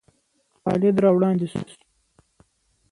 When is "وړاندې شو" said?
1.15-1.61